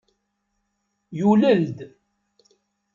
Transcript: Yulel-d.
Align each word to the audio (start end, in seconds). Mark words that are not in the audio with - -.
Yulel-d. 1.17 1.77